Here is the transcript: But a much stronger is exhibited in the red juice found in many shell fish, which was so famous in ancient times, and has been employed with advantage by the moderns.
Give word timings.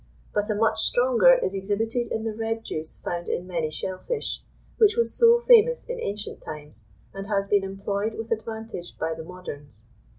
But 0.33 0.49
a 0.49 0.55
much 0.55 0.79
stronger 0.79 1.31
is 1.35 1.53
exhibited 1.53 2.07
in 2.07 2.23
the 2.23 2.33
red 2.33 2.63
juice 2.63 2.97
found 3.03 3.29
in 3.29 3.45
many 3.45 3.69
shell 3.69 3.99
fish, 3.99 4.41
which 4.79 4.95
was 4.97 5.13
so 5.15 5.39
famous 5.39 5.85
in 5.85 5.99
ancient 6.01 6.41
times, 6.41 6.83
and 7.13 7.27
has 7.27 7.47
been 7.47 7.63
employed 7.63 8.15
with 8.15 8.31
advantage 8.31 8.97
by 8.97 9.13
the 9.13 9.23
moderns. 9.23 9.83